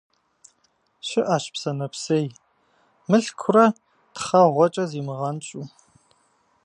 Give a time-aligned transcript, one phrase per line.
[1.07, 2.25] Щыӏэщ псэ нэпсей,
[3.09, 3.65] мылъкурэ
[4.15, 5.65] тхъэгъуэкӏэ зимыгъэнщӏу.